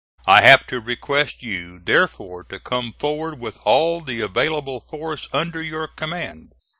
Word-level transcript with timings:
I 0.25 0.41
have 0.41 0.65
to 0.65 0.79
request 0.79 1.43
you, 1.43 1.77
therefore, 1.79 2.43
to 2.45 2.59
come 2.59 2.95
forward 2.97 3.37
with 3.37 3.59
all 3.65 4.01
the 4.01 4.21
available 4.21 4.79
force 4.81 5.27
under 5.31 5.61
your 5.61 5.85
command. 5.87 6.53